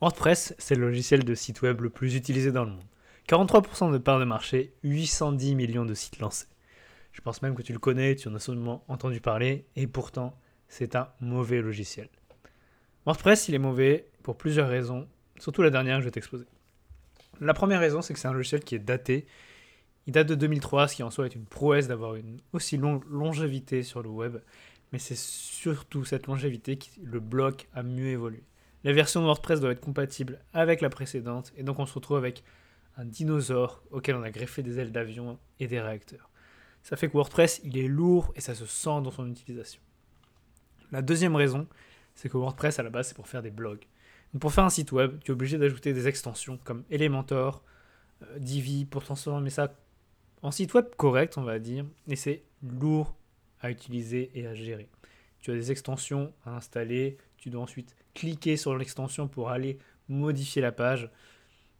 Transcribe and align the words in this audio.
WordPress, 0.00 0.54
c'est 0.56 0.76
le 0.76 0.86
logiciel 0.86 1.24
de 1.24 1.34
site 1.34 1.60
web 1.60 1.82
le 1.82 1.90
plus 1.90 2.14
utilisé 2.14 2.52
dans 2.52 2.64
le 2.64 2.70
monde. 2.70 2.84
43% 3.28 3.92
de 3.92 3.98
part 3.98 4.18
de 4.18 4.24
marché, 4.24 4.72
810 4.82 5.54
millions 5.54 5.84
de 5.84 5.92
sites 5.92 6.20
lancés. 6.20 6.46
Je 7.12 7.20
pense 7.20 7.42
même 7.42 7.54
que 7.54 7.60
tu 7.60 7.74
le 7.74 7.78
connais, 7.78 8.16
tu 8.16 8.28
en 8.28 8.34
as 8.34 8.38
sûrement 8.38 8.82
entendu 8.88 9.20
parler, 9.20 9.66
et 9.76 9.86
pourtant, 9.86 10.40
c'est 10.68 10.96
un 10.96 11.10
mauvais 11.20 11.60
logiciel. 11.60 12.08
WordPress, 13.04 13.48
il 13.48 13.54
est 13.54 13.58
mauvais 13.58 14.08
pour 14.22 14.38
plusieurs 14.38 14.70
raisons, 14.70 15.06
surtout 15.38 15.60
la 15.60 15.68
dernière 15.68 15.98
que 15.98 16.00
je 16.00 16.06
vais 16.06 16.12
t'exposer. 16.12 16.46
La 17.42 17.52
première 17.52 17.80
raison, 17.80 18.00
c'est 18.00 18.14
que 18.14 18.20
c'est 18.20 18.28
un 18.28 18.32
logiciel 18.32 18.64
qui 18.64 18.74
est 18.74 18.78
daté. 18.78 19.26
Il 20.06 20.14
date 20.14 20.28
de 20.28 20.34
2003, 20.34 20.88
ce 20.88 20.96
qui 20.96 21.02
en 21.02 21.10
soi 21.10 21.26
est 21.26 21.34
une 21.34 21.44
prouesse 21.44 21.88
d'avoir 21.88 22.14
une 22.14 22.40
aussi 22.54 22.78
longue 22.78 23.04
longévité 23.10 23.82
sur 23.82 24.02
le 24.02 24.08
web, 24.08 24.38
mais 24.94 24.98
c'est 24.98 25.18
surtout 25.18 26.06
cette 26.06 26.26
longévité 26.26 26.78
qui 26.78 26.90
le 27.02 27.20
bloque 27.20 27.68
à 27.74 27.82
mieux 27.82 28.06
évoluer. 28.06 28.44
La 28.84 28.92
version 28.92 29.22
WordPress 29.22 29.60
doit 29.60 29.72
être 29.72 29.80
compatible 29.80 30.40
avec 30.52 30.80
la 30.80 30.88
précédente, 30.88 31.52
et 31.56 31.62
donc 31.62 31.78
on 31.78 31.86
se 31.86 31.94
retrouve 31.94 32.16
avec 32.16 32.42
un 32.96 33.04
dinosaure 33.04 33.82
auquel 33.90 34.16
on 34.16 34.22
a 34.22 34.30
greffé 34.30 34.62
des 34.62 34.78
ailes 34.78 34.92
d'avion 34.92 35.38
et 35.58 35.66
des 35.66 35.80
réacteurs. 35.80 36.30
Ça 36.82 36.96
fait 36.96 37.08
que 37.08 37.12
WordPress, 37.12 37.60
il 37.64 37.76
est 37.76 37.88
lourd 37.88 38.32
et 38.36 38.40
ça 38.40 38.54
se 38.54 38.66
sent 38.66 39.02
dans 39.02 39.10
son 39.10 39.30
utilisation. 39.30 39.80
La 40.92 41.02
deuxième 41.02 41.36
raison, 41.36 41.66
c'est 42.14 42.28
que 42.28 42.36
WordPress, 42.36 42.78
à 42.78 42.82
la 42.82 42.90
base, 42.90 43.08
c'est 43.08 43.14
pour 43.14 43.28
faire 43.28 43.42
des 43.42 43.50
blogs. 43.50 43.84
Pour 44.38 44.52
faire 44.52 44.64
un 44.64 44.70
site 44.70 44.92
web, 44.92 45.18
tu 45.24 45.30
es 45.30 45.34
obligé 45.34 45.58
d'ajouter 45.58 45.92
des 45.92 46.08
extensions 46.08 46.58
comme 46.64 46.84
Elementor, 46.90 47.62
euh, 48.22 48.38
Divi, 48.38 48.84
pour 48.84 49.02
transformer 49.04 49.50
ça 49.50 49.74
en 50.42 50.50
site 50.50 50.72
web 50.74 50.86
correct, 50.96 51.36
on 51.36 51.42
va 51.42 51.58
dire, 51.58 51.84
et 52.06 52.16
c'est 52.16 52.42
lourd 52.62 53.14
à 53.60 53.70
utiliser 53.70 54.30
et 54.34 54.46
à 54.46 54.54
gérer. 54.54 54.88
Tu 55.40 55.50
as 55.50 55.54
des 55.54 55.70
extensions 55.70 56.32
à 56.44 56.56
installer, 56.56 57.18
tu 57.36 57.50
dois 57.50 57.62
ensuite 57.62 57.94
cliquer 58.14 58.56
sur 58.56 58.76
l'extension 58.76 59.28
pour 59.28 59.50
aller 59.50 59.78
modifier 60.08 60.62
la 60.62 60.72
page. 60.72 61.10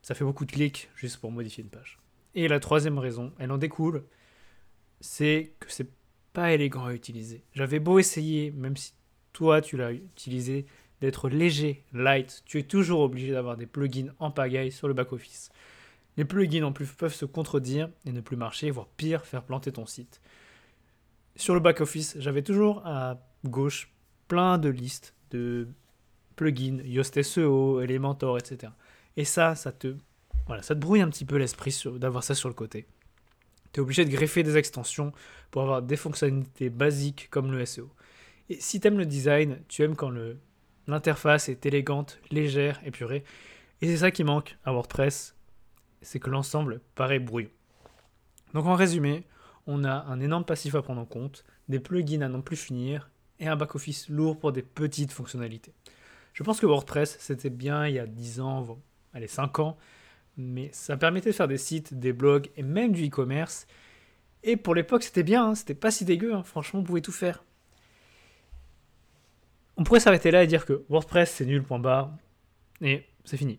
Ça 0.02 0.15
fait 0.15 0.25
beaucoup 0.25 0.45
de 0.45 0.52
clics 0.52 0.88
juste 0.95 1.19
pour 1.19 1.30
modifier 1.30 1.63
une 1.63 1.71
page. 1.71 1.99
Et 2.35 2.49
la 2.49 2.60
troisième 2.60 2.99
raison, 2.99 3.32
elle 3.38 3.51
en 3.51 3.59
découle, 3.59 4.04
c'est 5.01 5.54
que 5.59 5.71
c'est 5.71 5.91
pas 6.32 6.52
élégant 6.52 6.87
à 6.87 6.95
utiliser. 6.95 7.43
J'avais 7.54 7.80
beau 7.80 7.99
essayer, 7.99 8.52
même 8.52 8.77
si 8.77 8.93
toi 9.32 9.60
tu 9.60 9.77
l'as 9.77 9.93
utilisé, 9.93 10.66
d'être 11.01 11.29
léger, 11.29 11.85
light, 11.93 12.43
tu 12.45 12.59
es 12.59 12.63
toujours 12.63 13.01
obligé 13.01 13.32
d'avoir 13.32 13.57
des 13.57 13.66
plugins 13.66 14.13
en 14.19 14.30
pagaille 14.30 14.71
sur 14.71 14.87
le 14.87 14.95
back-office. 14.95 15.51
Les 16.16 16.24
plugins 16.24 16.65
en 16.65 16.73
plus 16.73 16.87
peuvent 16.87 17.15
se 17.15 17.24
contredire 17.24 17.88
et 18.04 18.13
ne 18.13 18.21
plus 18.21 18.37
marcher, 18.37 18.71
voire 18.71 18.88
pire, 18.88 19.24
faire 19.24 19.43
planter 19.43 19.73
ton 19.73 19.87
site. 19.87 20.21
Sur 21.37 21.54
le 21.54 21.60
back-office, 21.60 22.16
j'avais 22.19 22.43
toujours 22.43 22.87
à 22.87 23.19
gauche 23.45 23.91
plein 24.29 24.59
de 24.59 24.69
listes 24.69 25.15
de 25.30 25.69
plugins, 26.41 26.80
Yoast 26.85 27.23
SEO, 27.23 27.83
Elementor, 27.83 28.38
etc. 28.38 28.73
Et 29.19 29.27
ça, 29.27 29.55
ça 29.55 29.73
te, 29.73 29.95
voilà, 30.47 30.63
te 30.63 30.73
brouille 30.73 31.02
un 31.02 31.10
petit 31.10 31.27
peu 31.27 31.37
l'esprit 31.37 31.79
d'avoir 31.97 32.24
ça 32.24 32.35
sur 32.35 32.49
le 32.49 32.55
côté. 32.55 32.87
Tu 33.73 33.80
es 33.80 33.82
obligé 33.82 34.07
de 34.07 34.10
greffer 34.10 34.43
des 34.43 34.57
extensions 34.57 35.13
pour 35.51 35.63
avoir 35.63 35.82
des 35.82 35.97
fonctionnalités 35.97 36.71
basiques 36.71 37.29
comme 37.30 37.52
le 37.52 37.66
SEO. 37.66 37.91
Et 38.49 38.59
si 38.59 38.80
tu 38.80 38.88
aimes 38.88 38.97
le 38.97 39.05
design, 39.05 39.59
tu 39.69 39.82
aimes 39.82 39.97
quand 39.97 40.13
l'interface 40.87 41.51
est 41.51 41.66
élégante, 41.66 42.19
légère, 42.30 42.80
épurée. 42.87 43.23
Et 43.82 43.87
c'est 43.87 43.99
ça 43.99 44.10
qui 44.10 44.25
manque 44.25 44.57
à 44.65 44.73
WordPress, 44.73 45.37
c'est 46.01 46.21
que 46.21 46.30
l'ensemble 46.30 46.80
paraît 46.95 47.19
brouillon. 47.19 47.51
Donc 48.54 48.65
en 48.65 48.75
résumé, 48.75 49.25
on 49.66 49.85
a 49.85 50.07
un 50.09 50.21
énorme 50.21 50.47
passif 50.47 50.75
à 50.75 50.80
prendre 50.80 51.02
en 51.02 51.07
compte, 51.07 51.45
des 51.69 51.80
plugins 51.80 52.23
à 52.23 52.29
non 52.29 52.41
plus 52.41 52.57
finir, 52.57 53.10
et 53.38 53.47
un 53.47 53.57
back-office 53.57 54.09
lourd 54.09 54.38
pour 54.38 54.52
des 54.52 54.63
petites 54.63 55.13
fonctionnalités. 55.13 55.75
Je 56.32 56.42
pense 56.42 56.60
que 56.60 56.66
WordPress, 56.66 57.16
c'était 57.20 57.50
bien 57.50 57.86
il 57.86 57.95
y 57.95 57.98
a 57.98 58.06
10 58.06 58.40
ans, 58.40 58.78
allez 59.12 59.26
5 59.26 59.59
ans, 59.59 59.76
mais 60.36 60.70
ça 60.73 60.96
permettait 60.96 61.30
de 61.30 61.34
faire 61.34 61.48
des 61.48 61.59
sites, 61.59 61.95
des 61.95 62.12
blogs 62.12 62.50
et 62.56 62.62
même 62.62 62.92
du 62.92 63.06
e-commerce. 63.06 63.66
Et 64.42 64.56
pour 64.56 64.75
l'époque, 64.75 65.03
c'était 65.03 65.22
bien, 65.22 65.48
hein, 65.48 65.54
c'était 65.54 65.74
pas 65.74 65.90
si 65.90 66.04
dégueu, 66.04 66.34
hein, 66.34 66.42
franchement, 66.42 66.80
on 66.80 66.84
pouvait 66.84 67.00
tout 67.00 67.12
faire. 67.12 67.44
On 69.76 69.84
pourrait 69.84 70.00
s'arrêter 70.00 70.30
là 70.30 70.42
et 70.42 70.46
dire 70.46 70.66
que 70.66 70.84
WordPress 70.88 71.30
c'est 71.30 71.46
nul, 71.46 71.62
point 71.62 71.78
barre, 71.78 72.12
et 72.80 73.04
c'est 73.24 73.36
fini. 73.36 73.58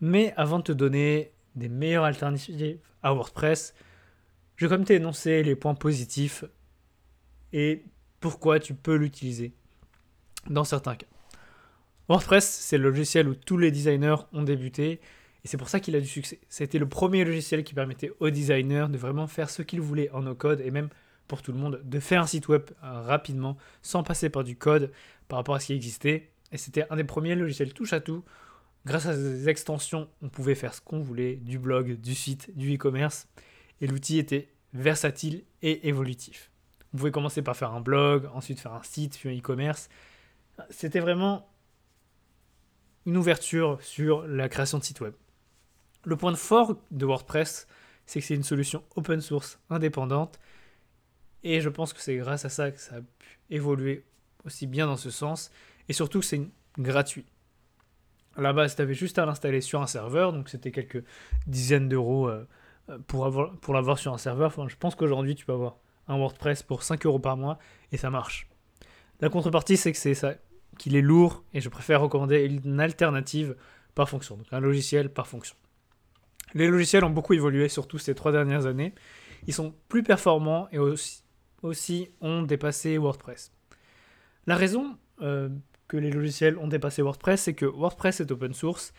Mais 0.00 0.34
avant 0.36 0.58
de 0.58 0.64
te 0.64 0.72
donner 0.72 1.32
des 1.54 1.68
meilleures 1.68 2.04
alternatives 2.04 2.78
à 3.02 3.12
WordPress, 3.12 3.74
je 4.56 4.66
vais 4.66 4.76
comme 4.76 4.84
t'énoncer 4.84 5.42
les 5.42 5.56
points 5.56 5.74
positifs 5.74 6.44
et 7.52 7.84
pourquoi 8.20 8.60
tu 8.60 8.74
peux 8.74 8.96
l'utiliser 8.96 9.52
dans 10.48 10.64
certains 10.64 10.96
cas. 10.96 11.06
WordPress, 12.08 12.48
c'est 12.48 12.78
le 12.78 12.90
logiciel 12.90 13.28
où 13.28 13.34
tous 13.34 13.56
les 13.56 13.70
designers 13.70 14.16
ont 14.32 14.42
débuté 14.42 15.00
et 15.44 15.48
c'est 15.48 15.56
pour 15.56 15.68
ça 15.68 15.78
qu'il 15.78 15.94
a 15.94 16.00
du 16.00 16.06
succès. 16.06 16.40
C'était 16.48 16.78
le 16.78 16.88
premier 16.88 17.24
logiciel 17.24 17.64
qui 17.64 17.74
permettait 17.74 18.12
aux 18.18 18.30
designers 18.30 18.86
de 18.90 18.96
vraiment 18.96 19.26
faire 19.26 19.50
ce 19.50 19.62
qu'ils 19.62 19.80
voulaient 19.80 20.10
en 20.10 20.22
no-code 20.22 20.60
et 20.60 20.70
même 20.70 20.88
pour 21.28 21.42
tout 21.42 21.52
le 21.52 21.58
monde 21.58 21.80
de 21.84 22.00
faire 22.00 22.22
un 22.22 22.26
site 22.26 22.48
web 22.48 22.62
euh, 22.82 23.02
rapidement 23.02 23.56
sans 23.82 24.02
passer 24.02 24.30
par 24.30 24.44
du 24.44 24.56
code 24.56 24.90
par 25.28 25.38
rapport 25.38 25.54
à 25.54 25.60
ce 25.60 25.66
qui 25.66 25.72
existait. 25.74 26.30
Et 26.52 26.58
c'était 26.58 26.86
un 26.90 26.96
des 26.96 27.04
premiers 27.04 27.34
logiciels 27.34 27.72
touche 27.74 27.92
à 27.92 28.00
tout. 28.00 28.24
Grâce 28.86 29.06
à 29.06 29.14
ces 29.14 29.48
extensions, 29.48 30.08
on 30.22 30.28
pouvait 30.28 30.54
faire 30.54 30.74
ce 30.74 30.80
qu'on 30.80 31.00
voulait, 31.00 31.36
du 31.36 31.58
blog, 31.58 32.00
du 32.00 32.14
site, 32.14 32.56
du 32.56 32.74
e-commerce. 32.74 33.28
Et 33.80 33.86
l'outil 33.86 34.18
était 34.18 34.48
versatile 34.74 35.44
et 35.62 35.88
évolutif. 35.88 36.50
On 36.92 36.98
pouvait 36.98 37.10
commencer 37.10 37.42
par 37.42 37.56
faire 37.56 37.72
un 37.72 37.80
blog, 37.80 38.28
ensuite 38.34 38.60
faire 38.60 38.74
un 38.74 38.82
site, 38.82 39.18
puis 39.18 39.30
un 39.30 39.36
e-commerce. 39.36 39.88
C'était 40.70 41.00
vraiment 41.00 41.48
une 43.06 43.16
ouverture 43.16 43.78
sur 43.82 44.26
la 44.26 44.48
création 44.48 44.78
de 44.78 44.84
sites 44.84 45.00
web. 45.00 45.14
Le 46.04 46.16
point 46.16 46.34
fort 46.34 46.76
de 46.90 47.06
WordPress, 47.06 47.66
c'est 48.06 48.20
que 48.20 48.26
c'est 48.26 48.34
une 48.34 48.42
solution 48.42 48.82
open 48.96 49.20
source 49.20 49.58
indépendante. 49.70 50.38
Et 51.42 51.60
je 51.60 51.68
pense 51.68 51.92
que 51.92 52.00
c'est 52.00 52.16
grâce 52.16 52.44
à 52.44 52.48
ça 52.48 52.70
que 52.70 52.80
ça 52.80 52.96
a 52.96 53.00
pu 53.00 53.38
évoluer 53.50 54.04
aussi 54.44 54.66
bien 54.66 54.86
dans 54.86 54.96
ce 54.96 55.10
sens. 55.10 55.50
Et 55.88 55.92
surtout 55.92 56.20
que 56.20 56.26
c'est 56.26 56.42
gratuit. 56.78 57.26
À 58.36 58.42
la 58.42 58.52
base, 58.52 58.76
tu 58.76 58.82
avais 58.82 58.94
juste 58.94 59.18
à 59.18 59.26
l'installer 59.26 59.60
sur 59.60 59.80
un 59.80 59.86
serveur, 59.86 60.32
donc 60.32 60.48
c'était 60.48 60.72
quelques 60.72 61.04
dizaines 61.46 61.88
d'euros 61.88 62.28
euh, 62.28 62.46
pour, 63.06 63.26
avoir, 63.26 63.52
l'avoir 63.68 63.98
sur 63.98 64.12
un 64.12 64.18
serveur. 64.18 64.52
Je 64.68 64.76
pense 64.76 64.94
qu'aujourd'hui, 64.94 65.34
tu 65.34 65.44
peux 65.44 65.52
avoir 65.52 65.76
un 66.08 66.16
WordPress 66.16 66.62
pour 66.62 66.82
5 66.82 67.06
euros 67.06 67.18
par 67.18 67.36
mois 67.36 67.58
et 67.92 67.96
ça 67.96 68.10
marche. 68.10 68.48
La 69.20 69.28
contrepartie, 69.28 69.76
c'est 69.76 69.92
que 69.92 69.98
c'est 69.98 70.14
ça, 70.14 70.34
qu'il 70.78 70.96
est 70.96 71.02
lourd 71.02 71.44
et 71.52 71.60
je 71.60 71.68
préfère 71.68 72.00
recommander 72.00 72.44
une 72.64 72.80
alternative 72.80 73.56
par 73.94 74.08
fonction, 74.08 74.36
donc 74.36 74.46
un 74.52 74.60
logiciel 74.60 75.12
par 75.12 75.26
fonction. 75.26 75.56
Les 76.54 76.68
logiciels 76.68 77.04
ont 77.04 77.10
beaucoup 77.10 77.34
évolué, 77.34 77.68
surtout 77.68 77.98
ces 77.98 78.14
trois 78.14 78.32
dernières 78.32 78.66
années. 78.66 78.94
Ils 79.46 79.54
sont 79.54 79.74
plus 79.88 80.02
performants 80.02 80.68
et 80.72 80.78
aussi, 80.78 82.10
ont 82.20 82.42
dépassé 82.42 82.98
WordPress. 82.98 83.52
La 84.46 84.56
raison 84.56 84.96
euh, 85.22 85.48
que 85.88 85.96
les 85.96 86.10
logiciels 86.10 86.58
ont 86.58 86.68
dépassé 86.68 87.02
WordPress, 87.02 87.42
c'est 87.42 87.54
que 87.54 87.66
WordPress 87.66 88.20
est 88.20 88.30
open 88.30 88.54
source 88.54 88.92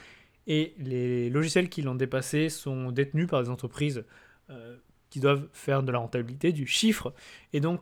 et 0.48 0.74
les 0.78 1.30
logiciels 1.30 1.70
qui 1.70 1.82
l'ont 1.82 1.96
dépassé 1.96 2.50
sont 2.50 2.92
détenus 2.92 3.28
par 3.28 3.44
des 3.44 3.50
entreprises 3.50 4.04
euh, 4.50 4.78
qui 5.10 5.20
doivent 5.20 5.48
faire 5.54 5.84
de 5.84 5.92
la 5.92 6.00
rentabilité, 6.00 6.52
du 6.52 6.68
chiffre, 6.68 7.14
et 7.54 7.60
donc 7.60 7.82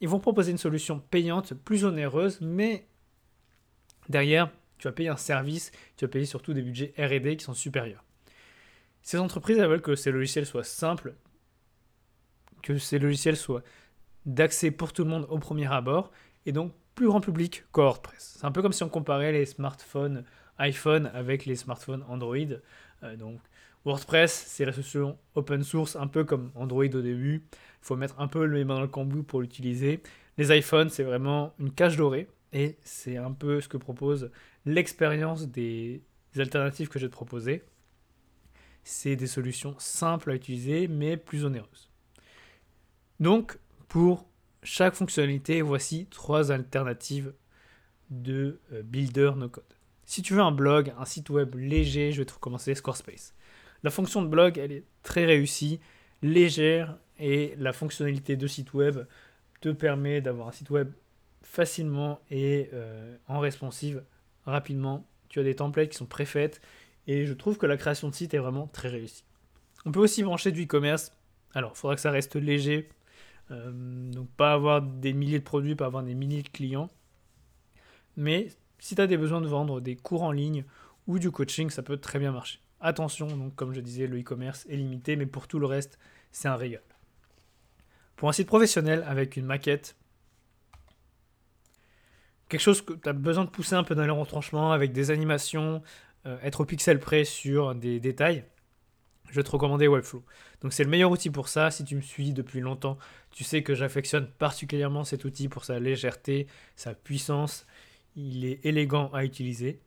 ils 0.00 0.08
vont 0.08 0.18
proposer 0.18 0.50
une 0.50 0.58
solution 0.58 0.98
payante, 0.98 1.52
plus 1.54 1.84
onéreuse, 1.84 2.40
mais 2.40 2.86
derrière, 4.10 4.50
tu 4.78 4.88
vas 4.88 4.92
payer 4.92 5.08
un 5.08 5.16
service, 5.16 5.72
tu 5.96 6.04
vas 6.04 6.10
payer 6.10 6.26
surtout 6.26 6.52
des 6.52 6.62
budgets 6.62 6.92
RD 6.98 7.36
qui 7.36 7.44
sont 7.44 7.54
supérieurs. 7.54 8.04
Ces 9.02 9.18
entreprises 9.18 9.58
veulent 9.58 9.80
que 9.80 9.94
ces 9.94 10.10
logiciels 10.10 10.46
soient 10.46 10.64
simples, 10.64 11.14
que 12.62 12.76
ces 12.76 12.98
logiciels 12.98 13.36
soient 13.36 13.62
d'accès 14.26 14.70
pour 14.70 14.92
tout 14.92 15.04
le 15.04 15.10
monde 15.10 15.26
au 15.30 15.38
premier 15.38 15.72
abord, 15.72 16.10
et 16.44 16.52
donc 16.52 16.72
plus 16.94 17.06
grand 17.06 17.20
public 17.20 17.64
que 17.72 17.80
WordPress. 17.80 18.36
C'est 18.38 18.44
un 18.44 18.52
peu 18.52 18.60
comme 18.62 18.72
si 18.72 18.82
on 18.82 18.88
comparait 18.88 19.32
les 19.32 19.46
smartphones 19.46 20.24
iPhone 20.58 21.10
avec 21.14 21.46
les 21.46 21.56
smartphones 21.56 22.04
Android. 22.08 22.36
Euh, 23.02 23.16
donc 23.16 23.40
WordPress, 23.84 24.44
c'est 24.46 24.66
la 24.66 24.72
solution 24.72 25.18
open 25.34 25.62
source, 25.62 25.96
un 25.96 26.06
peu 26.06 26.24
comme 26.24 26.50
Android 26.54 26.84
au 26.84 27.00
début. 27.00 27.42
Il 27.52 27.86
faut 27.86 27.96
mettre 27.96 28.20
un 28.20 28.28
peu 28.28 28.44
les 28.44 28.64
mains 28.64 28.74
dans 28.74 28.80
le 28.82 28.88
cambouis 28.88 29.22
pour 29.22 29.40
l'utiliser. 29.40 30.02
Les 30.36 30.56
iPhones, 30.56 30.90
c'est 30.90 31.04
vraiment 31.04 31.54
une 31.58 31.72
cage 31.72 31.96
dorée. 31.96 32.28
Et 32.52 32.76
c'est 32.82 33.16
un 33.16 33.32
peu 33.32 33.60
ce 33.60 33.68
que 33.68 33.76
propose 33.76 34.30
l'expérience 34.66 35.48
des 35.48 36.02
alternatives 36.36 36.88
que 36.88 36.98
je 36.98 37.06
vais 37.06 37.10
te 37.10 37.16
proposer 37.16 37.64
c'est 38.84 39.16
des 39.16 39.26
solutions 39.26 39.74
simples 39.78 40.30
à 40.30 40.34
utiliser 40.34 40.88
mais 40.88 41.16
plus 41.16 41.44
onéreuses. 41.44 41.90
Donc, 43.18 43.58
pour 43.88 44.26
chaque 44.62 44.94
fonctionnalité, 44.94 45.62
voici 45.62 46.06
trois 46.06 46.52
alternatives 46.52 47.32
de 48.10 48.60
euh, 48.72 48.82
builder 48.82 49.32
no 49.36 49.48
code. 49.48 49.64
Si 50.04 50.22
tu 50.22 50.34
veux 50.34 50.40
un 50.40 50.52
blog, 50.52 50.92
un 50.98 51.04
site 51.04 51.30
web 51.30 51.54
léger, 51.54 52.12
je 52.12 52.18
vais 52.18 52.24
te 52.24 52.32
recommencer 52.32 52.74
Squarespace. 52.74 53.34
La 53.82 53.90
fonction 53.90 54.22
de 54.22 54.28
blog, 54.28 54.58
elle 54.58 54.72
est 54.72 54.84
très 55.02 55.24
réussie, 55.24 55.80
légère 56.22 56.98
et 57.18 57.54
la 57.58 57.72
fonctionnalité 57.72 58.36
de 58.36 58.46
site 58.46 58.74
web 58.74 59.06
te 59.60 59.68
permet 59.68 60.20
d'avoir 60.20 60.48
un 60.48 60.52
site 60.52 60.70
web 60.70 60.90
facilement 61.42 62.20
et 62.30 62.70
euh, 62.72 63.16
en 63.28 63.38
responsive 63.38 64.02
rapidement 64.44 65.06
tu 65.30 65.40
as 65.40 65.44
des 65.44 65.54
templates 65.54 65.88
qui 65.88 65.96
sont 65.96 66.06
préfaites, 66.06 66.60
et 67.06 67.24
je 67.24 67.32
trouve 67.32 67.56
que 67.56 67.64
la 67.64 67.78
création 67.78 68.08
de 68.08 68.14
site 68.14 68.34
est 68.34 68.38
vraiment 68.38 68.66
très 68.66 68.88
réussie. 68.88 69.24
On 69.86 69.92
peut 69.92 70.00
aussi 70.00 70.22
brancher 70.22 70.52
du 70.52 70.64
e-commerce. 70.64 71.12
Alors, 71.54 71.72
il 71.74 71.78
faudra 71.78 71.94
que 71.94 72.00
ça 72.02 72.10
reste 72.10 72.36
léger, 72.36 72.90
euh, 73.50 73.70
donc 74.10 74.28
pas 74.32 74.52
avoir 74.52 74.82
des 74.82 75.14
milliers 75.14 75.38
de 75.38 75.44
produits, 75.44 75.74
pas 75.74 75.86
avoir 75.86 76.02
des 76.02 76.14
milliers 76.14 76.42
de 76.42 76.48
clients. 76.48 76.90
Mais 78.16 78.48
si 78.78 78.94
tu 78.94 79.00
as 79.00 79.06
des 79.06 79.16
besoins 79.16 79.40
de 79.40 79.46
vendre 79.46 79.80
des 79.80 79.96
cours 79.96 80.22
en 80.22 80.32
ligne 80.32 80.64
ou 81.06 81.18
du 81.18 81.30
coaching, 81.30 81.70
ça 81.70 81.82
peut 81.82 81.96
très 81.96 82.18
bien 82.18 82.32
marcher. 82.32 82.58
Attention, 82.80 83.26
donc 83.28 83.54
comme 83.54 83.72
je 83.72 83.80
disais, 83.80 84.06
le 84.06 84.20
e-commerce 84.20 84.66
est 84.68 84.76
limité, 84.76 85.16
mais 85.16 85.26
pour 85.26 85.46
tout 85.48 85.58
le 85.58 85.66
reste, 85.66 85.98
c'est 86.32 86.48
un 86.48 86.56
régal. 86.56 86.82
Pour 88.16 88.28
un 88.28 88.32
site 88.32 88.48
professionnel 88.48 89.04
avec 89.06 89.36
une 89.36 89.46
maquette, 89.46 89.96
quelque 92.50 92.60
chose 92.60 92.82
que 92.82 92.92
tu 92.92 93.08
as 93.08 93.14
besoin 93.14 93.44
de 93.44 93.50
pousser 93.50 93.74
un 93.74 93.84
peu 93.84 93.94
dans 93.94 94.04
les 94.04 94.10
retranchements 94.10 94.72
avec 94.72 94.92
des 94.92 95.10
animations, 95.10 95.82
euh, 96.26 96.36
être 96.42 96.60
au 96.60 96.64
pixel 96.66 96.98
près 96.98 97.24
sur 97.24 97.74
des 97.74 98.00
détails, 98.00 98.44
je 99.30 99.36
vais 99.36 99.42
te 99.42 99.50
recommander 99.50 99.88
Webflow. 99.88 100.24
Donc 100.60 100.72
c'est 100.72 100.84
le 100.84 100.90
meilleur 100.90 101.10
outil 101.10 101.30
pour 101.30 101.48
ça. 101.48 101.70
Si 101.70 101.84
tu 101.84 101.94
me 101.96 102.00
suis 102.00 102.32
depuis 102.32 102.60
longtemps, 102.60 102.98
tu 103.30 103.44
sais 103.44 103.62
que 103.62 103.74
j'affectionne 103.74 104.26
particulièrement 104.26 105.04
cet 105.04 105.24
outil 105.24 105.48
pour 105.48 105.64
sa 105.64 105.78
légèreté, 105.78 106.48
sa 106.76 106.94
puissance. 106.94 107.64
Il 108.16 108.44
est 108.44 108.64
élégant 108.66 109.08
à 109.12 109.24
utiliser. 109.24 109.80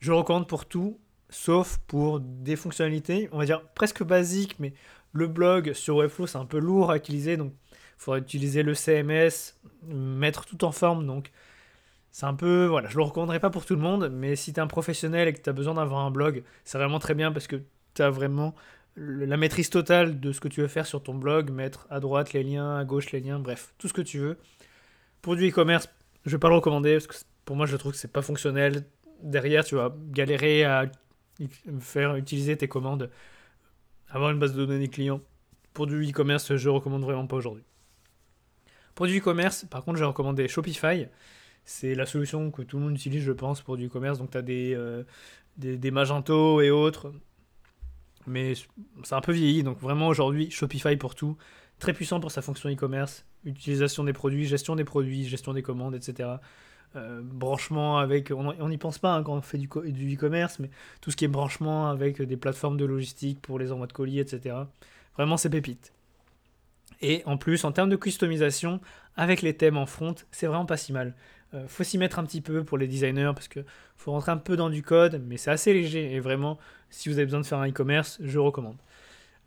Je 0.00 0.10
le 0.10 0.18
recommande 0.18 0.46
pour 0.46 0.66
tout, 0.66 1.00
sauf 1.30 1.78
pour 1.86 2.20
des 2.20 2.56
fonctionnalités, 2.56 3.28
on 3.32 3.38
va 3.38 3.46
dire 3.46 3.66
presque 3.74 4.04
basiques, 4.04 4.56
mais 4.58 4.74
le 5.12 5.26
blog 5.26 5.72
sur 5.72 5.96
Webflow 5.96 6.26
c'est 6.26 6.38
un 6.38 6.44
peu 6.44 6.58
lourd 6.58 6.90
à 6.90 6.96
utiliser, 6.96 7.36
donc 7.36 7.52
faudrait 7.98 8.20
utiliser 8.20 8.62
le 8.62 8.74
CMS, 8.74 9.58
mettre 9.82 10.46
tout 10.46 10.64
en 10.64 10.72
forme, 10.72 11.06
donc 11.06 11.30
c'est 12.10 12.26
un 12.26 12.34
peu, 12.34 12.66
voilà, 12.66 12.88
je 12.88 12.96
le 12.96 13.02
recommanderais 13.02 13.40
pas 13.40 13.50
pour 13.50 13.66
tout 13.66 13.74
le 13.74 13.82
monde, 13.82 14.08
mais 14.10 14.36
si 14.36 14.52
tu 14.52 14.58
es 14.58 14.62
un 14.62 14.66
professionnel 14.66 15.28
et 15.28 15.32
que 15.32 15.40
tu 15.40 15.50
as 15.50 15.52
besoin 15.52 15.74
d'avoir 15.74 16.00
un 16.00 16.10
blog, 16.10 16.42
c'est 16.64 16.78
vraiment 16.78 16.98
très 16.98 17.14
bien 17.14 17.32
parce 17.32 17.46
que 17.46 17.56
tu 17.94 18.02
as 18.02 18.10
vraiment 18.10 18.54
la 18.96 19.36
maîtrise 19.36 19.70
totale 19.70 20.18
de 20.18 20.32
ce 20.32 20.40
que 20.40 20.48
tu 20.48 20.60
veux 20.60 20.68
faire 20.68 20.86
sur 20.86 21.02
ton 21.02 21.14
blog, 21.14 21.50
mettre 21.50 21.86
à 21.90 22.00
droite 22.00 22.32
les 22.32 22.42
liens, 22.42 22.76
à 22.76 22.84
gauche 22.84 23.12
les 23.12 23.20
liens, 23.20 23.38
bref, 23.38 23.74
tout 23.78 23.88
ce 23.88 23.92
que 23.92 24.02
tu 24.02 24.18
veux. 24.18 24.38
Pour 25.22 25.36
du 25.36 25.48
e-commerce, 25.48 25.88
je 26.24 26.32
vais 26.32 26.38
pas 26.38 26.48
le 26.48 26.56
recommander 26.56 26.94
parce 26.94 27.06
que 27.06 27.14
pour 27.44 27.56
moi 27.56 27.66
je 27.66 27.76
trouve 27.76 27.92
que 27.92 27.98
c'est 27.98 28.12
pas 28.12 28.22
fonctionnel. 28.22 28.84
Derrière, 29.22 29.64
tu 29.64 29.74
vas 29.74 29.94
galérer 30.10 30.64
à 30.64 30.86
faire 31.80 32.16
utiliser 32.16 32.56
tes 32.56 32.68
commandes, 32.68 33.10
avoir 34.08 34.30
une 34.30 34.38
base 34.38 34.54
de 34.54 34.64
données 34.64 34.88
clients. 34.88 35.20
Pour 35.74 35.86
du 35.86 36.08
e-commerce, 36.08 36.56
je 36.56 36.68
recommande 36.68 37.02
vraiment 37.02 37.26
pas 37.26 37.36
aujourd'hui. 37.36 37.64
Pour 38.98 39.06
du 39.06 39.18
e-commerce, 39.20 39.64
par 39.70 39.84
contre, 39.84 39.96
j'ai 39.96 40.04
recommandé 40.04 40.48
Shopify. 40.48 41.06
C'est 41.64 41.94
la 41.94 42.04
solution 42.04 42.50
que 42.50 42.62
tout 42.62 42.78
le 42.78 42.82
monde 42.82 42.96
utilise, 42.96 43.22
je 43.22 43.30
pense, 43.30 43.62
pour 43.62 43.76
du 43.76 43.86
e-commerce. 43.86 44.18
Donc, 44.18 44.32
tu 44.32 44.38
as 44.38 44.42
des, 44.42 44.74
euh, 44.74 45.04
des, 45.56 45.76
des 45.78 45.92
Magento 45.92 46.60
et 46.60 46.72
autres 46.72 47.12
mais 48.26 48.54
c'est 49.04 49.14
un 49.14 49.20
peu 49.20 49.30
vieilli, 49.32 49.62
donc 49.62 49.78
vraiment 49.78 50.08
aujourd'hui, 50.08 50.50
Shopify 50.50 50.96
pour 50.96 51.14
tout, 51.14 51.36
très 51.78 51.92
puissant 51.92 52.18
pour 52.18 52.32
sa 52.32 52.42
fonction 52.42 52.68
e-commerce, 52.68 53.24
utilisation 53.44 54.02
des 54.02 54.12
produits, 54.12 54.46
gestion 54.46 54.74
des 54.74 54.84
produits, 54.84 55.24
gestion 55.24 55.52
des 55.52 55.62
commandes, 55.62 55.94
etc. 55.94 56.28
Euh, 56.96 57.20
branchement 57.22 57.98
avec, 57.98 58.32
on 58.32 58.68
n'y 58.68 58.78
pense 58.78 58.98
pas 58.98 59.14
hein, 59.14 59.22
quand 59.22 59.36
on 59.36 59.42
fait 59.42 59.58
du, 59.58 59.68
du 59.92 60.16
e-commerce, 60.16 60.58
mais 60.58 60.70
tout 61.00 61.12
ce 61.12 61.16
qui 61.16 61.24
est 61.24 61.28
branchement 61.28 61.88
avec 61.88 62.20
des 62.20 62.36
plateformes 62.36 62.76
de 62.76 62.84
logistique 62.84 63.40
pour 63.40 63.60
les 63.60 63.70
envois 63.70 63.86
de 63.86 63.92
colis, 63.92 64.18
etc. 64.18 64.56
Vraiment, 65.16 65.36
c'est 65.36 65.50
pépite. 65.50 65.92
Et 67.00 67.22
en 67.26 67.36
plus, 67.36 67.64
en 67.64 67.72
termes 67.72 67.90
de 67.90 67.96
customisation, 67.96 68.80
avec 69.16 69.42
les 69.42 69.56
thèmes 69.56 69.76
en 69.76 69.86
front, 69.86 70.14
c'est 70.30 70.46
vraiment 70.46 70.66
pas 70.66 70.76
si 70.76 70.92
mal. 70.92 71.14
Euh, 71.54 71.66
faut 71.66 71.84
s'y 71.84 71.96
mettre 71.98 72.18
un 72.18 72.24
petit 72.24 72.40
peu 72.40 72.62
pour 72.64 72.76
les 72.76 72.86
designers 72.86 73.32
parce 73.34 73.48
que 73.48 73.60
faut 73.96 74.12
rentrer 74.12 74.32
un 74.32 74.36
peu 74.36 74.56
dans 74.56 74.68
du 74.68 74.82
code, 74.82 75.22
mais 75.26 75.36
c'est 75.38 75.50
assez 75.50 75.72
léger 75.72 76.12
et 76.14 76.20
vraiment, 76.20 76.58
si 76.90 77.08
vous 77.08 77.16
avez 77.16 77.24
besoin 77.24 77.40
de 77.40 77.46
faire 77.46 77.58
un 77.58 77.68
e-commerce, 77.68 78.18
je 78.22 78.38
recommande. 78.38 78.76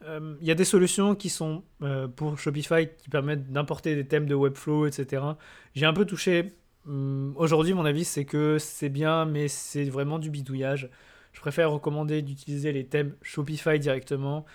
Euh, 0.04 0.36
il 0.42 0.48
y 0.48 0.52
a 0.52 0.56
des 0.56 0.66
solutions 0.66 1.14
qui 1.14 1.30
sont 1.30 1.64
euh, 1.84 2.08
pour 2.08 2.40
Shopify 2.40 2.90
qui 2.98 3.10
permettent 3.10 3.52
d'importer 3.52 3.96
des 3.96 4.06
thèmes 4.06 4.26
de 4.26 4.34
Webflow, 4.34 4.88
etc. 4.88 5.24
J'ai 5.76 5.86
un 5.86 5.94
peu 5.94 6.06
touché. 6.06 6.54
Hum, 6.88 7.34
aujourd'hui, 7.38 7.74
mon 7.74 7.86
avis, 7.86 8.04
c'est 8.04 8.26
que 8.26 8.58
c'est 8.58 8.90
bien, 8.90 9.26
mais 9.26 9.48
c'est 9.48 9.86
vraiment 9.86 10.18
du 10.18 10.32
bidouillage. 10.32 10.90
Je 11.34 11.40
préfère 11.40 11.72
recommander 11.72 12.24
d'utiliser 12.24 12.72
les 12.72 12.86
thèmes 12.88 13.16
Shopify 13.22 13.80
directement. 13.80 14.46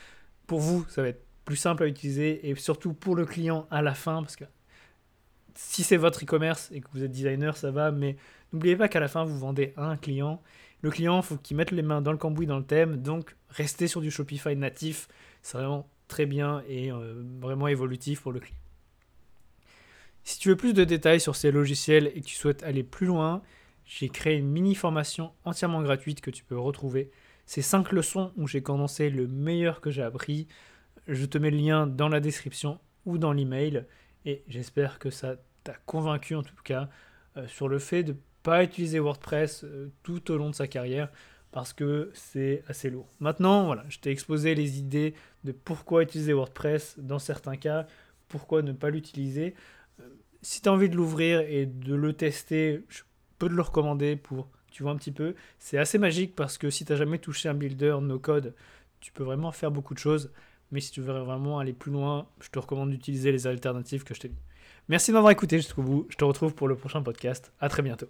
Pour 0.49 0.61
vous, 0.61 0.85
ça 0.89 1.03
va 1.03 1.09
être 1.09 1.26
plus 1.47 1.57
simple 1.57 1.85
à 1.85 1.87
utiliser 1.87 2.47
et 2.51 2.55
surtout 2.57 2.93
pour 2.93 3.17
le 3.17 3.25
client 3.25 3.67
à 3.71 3.81
la 3.81 3.95
fin, 3.95 4.21
parce 4.21 4.37
que 4.37 4.45
si 5.55 5.83
c'est 5.83 5.97
votre 5.97 6.23
e-commerce 6.23 6.71
et 6.73 6.83
que 6.83 6.89
vous 6.93 7.03
êtes 7.03 7.11
designer, 7.11 7.57
ça 7.57 7.71
va, 7.71 7.91
mais 7.91 8.17
n'oubliez 8.53 8.77
pas 8.77 8.89
qu'à 8.89 9.01
la 9.01 9.09
fin, 9.09 9.25
vous 9.25 9.39
vendez 9.39 9.73
à 9.77 9.87
un 9.87 9.97
client. 9.97 10.43
Le 10.83 10.91
client, 10.91 11.17
il 11.17 11.23
faut 11.23 11.37
qu'il 11.37 11.57
mette 11.57 11.71
les 11.71 11.83
mains 11.83 12.03
dans 12.03 12.13
le 12.13 12.19
cambouis, 12.19 12.47
dans 12.47 12.59
le 12.59 12.65
thème, 12.65 13.01
donc 13.01 13.35
restez 13.49 13.87
sur 13.87 14.03
du 14.03 14.11
Shopify 14.11 14.55
natif, 14.55 15.09
c'est 15.41 15.57
vraiment 15.57 15.89
très 16.09 16.27
bien 16.27 16.63
et 16.69 16.93
euh, 16.93 17.23
vraiment 17.41 17.69
évolutif 17.69 18.21
pour 18.21 18.33
le 18.33 18.41
client. 18.41 18.59
Si 20.25 20.41
tu 20.41 20.49
veux 20.49 20.57
plus 20.57 20.75
de 20.75 20.83
détails 20.83 21.21
sur 21.21 21.37
ces 21.37 21.53
logiciels 21.53 22.11
et 22.15 22.21
que 22.21 22.27
tu 22.27 22.35
souhaites 22.35 22.65
aller 22.65 22.83
plus 22.83 23.07
loin, 23.07 23.41
j'ai 23.85 24.09
créé 24.09 24.37
une 24.37 24.49
mini 24.49 24.75
formation 24.75 25.31
entièrement 25.45 25.81
gratuite 25.81 26.21
que 26.21 26.33
tu 26.33 26.43
peux 26.43 26.59
retrouver. 26.59 27.13
C'est 27.47 27.63
5 27.63 27.93
leçons 27.93 28.33
où 28.37 28.49
j'ai 28.49 28.61
condensé 28.61 29.09
le 29.09 29.29
meilleur 29.29 29.81
que 29.81 29.93
j'ai 29.93 30.03
appris. 30.03 30.49
Je 31.09 31.25
te 31.25 31.39
mets 31.39 31.51
le 31.51 31.59
lien 31.59 31.87
dans 31.87 32.09
la 32.09 32.21
description 32.21 32.81
ou 33.05 33.17
dans 33.19 33.33
l'email 33.33 33.85
et 34.25 34.43
j'espère 34.49 34.99
que 34.99 35.11
ça 35.11 35.37
t'a 35.63 35.75
convaincu 35.87 36.35
en 36.35 36.43
tout 36.43 36.55
cas 36.65 36.89
euh, 37.37 37.47
sur 37.47 37.69
le 37.69 37.79
fait 37.79 38.03
de 38.03 38.13
ne 38.13 38.19
pas 38.43 38.65
utiliser 38.65 38.99
WordPress 38.99 39.65
euh, 39.65 39.93
tout 40.03 40.31
au 40.33 40.37
long 40.37 40.51
de 40.51 40.55
sa 40.55 40.67
carrière 40.67 41.09
parce 41.53 41.73
que 41.73 42.11
c'est 42.13 42.65
assez 42.67 42.91
lourd. 42.91 43.09
Maintenant, 43.21 43.67
voilà, 43.67 43.85
je 43.89 43.99
t'ai 43.99 44.11
exposé 44.11 44.55
les 44.55 44.79
idées 44.79 45.15
de 45.45 45.53
pourquoi 45.53 46.03
utiliser 46.03 46.33
WordPress 46.33 46.99
dans 46.99 47.21
certains 47.21 47.57
cas, 47.57 47.87
pourquoi 48.29 48.63
ne 48.63 48.73
pas 48.73 48.91
l'utiliser. 48.91 49.55
Euh, 50.01 50.09
si 50.43 50.61
tu 50.61 50.69
as 50.69 50.73
envie 50.73 50.89
de 50.89 50.97
l'ouvrir 50.97 51.41
et 51.41 51.67
de 51.67 51.95
le 51.95 52.13
tester, 52.13 52.85
je 52.89 53.03
peux 53.39 53.49
te 53.49 53.55
le 53.55 53.63
recommander 53.63 54.17
pour, 54.17 54.49
tu 54.73 54.83
vois 54.83 54.93
un 54.93 54.97
petit 54.97 55.13
peu. 55.13 55.35
C'est 55.59 55.79
assez 55.79 55.99
magique 55.99 56.35
parce 56.35 56.59
que 56.59 56.69
si 56.69 56.85
tu 56.85 56.93
n'as 56.93 56.99
jamais 56.99 57.19
touché 57.19 57.49
un 57.49 57.55
builder 57.55 57.99
no 58.03 58.19
code, 58.19 58.55
tu 59.01 59.13
peux 59.13 59.23
vraiment 59.23 59.53
faire 59.53 59.71
beaucoup 59.71 59.95
de 59.95 60.01
choses. 60.01 60.33
Mais 60.71 60.81
si 60.81 60.91
tu 60.91 61.01
veux 61.01 61.19
vraiment 61.19 61.59
aller 61.59 61.73
plus 61.73 61.93
loin, 61.93 62.27
je 62.41 62.49
te 62.49 62.59
recommande 62.59 62.91
d'utiliser 62.91 63.33
les 63.33 63.47
alternatives 63.47 64.05
que 64.05 64.15
je 64.15 64.21
t'ai 64.21 64.29
dit. 64.29 64.43
Merci 64.89 65.11
de 65.11 65.15
m'avoir 65.15 65.33
écouté 65.33 65.59
jusqu'au 65.59 65.83
bout. 65.83 66.07
Je 66.11 66.17
te 66.17 66.25
retrouve 66.25 66.55
pour 66.55 66.69
le 66.69 66.77
prochain 66.77 67.03
podcast. 67.03 67.53
À 67.61 67.69
très 67.69 67.83
bientôt. 67.83 68.09